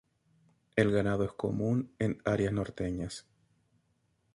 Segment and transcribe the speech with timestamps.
[0.75, 3.27] El ganado es común en áreas norteñas.